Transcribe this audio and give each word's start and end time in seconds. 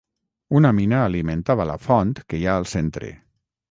Una 0.59 0.71
mina 0.77 1.03
alimentava 1.11 1.69
la 1.73 1.79
font 1.87 2.17
que 2.31 2.43
hi 2.43 2.49
ha 2.53 2.61
al 2.63 2.71
centre. 2.77 3.17